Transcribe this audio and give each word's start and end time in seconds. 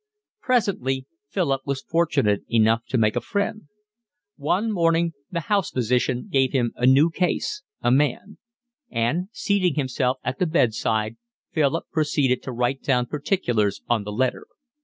Presently 0.41 1.05
Philip 1.29 1.61
was 1.63 1.83
fortunate 1.87 2.41
enough 2.49 2.81
to 2.87 2.97
make 2.97 3.15
a 3.15 3.21
friend. 3.21 3.67
One 4.35 4.71
morning 4.71 5.13
the 5.29 5.41
house 5.41 5.69
physician 5.69 6.27
gave 6.31 6.53
him 6.53 6.71
a 6.75 6.87
new 6.87 7.11
case, 7.11 7.61
a 7.83 7.91
man; 7.91 8.39
and, 8.89 9.29
seating 9.31 9.75
himself 9.75 10.17
at 10.23 10.39
the 10.39 10.47
bedside, 10.47 11.17
Philip 11.51 11.85
proceeded 11.91 12.41
to 12.41 12.51
write 12.51 12.81
down 12.81 13.05
particulars 13.05 13.83
on 13.87 14.03
the 14.03 14.11
'letter. 14.11 14.47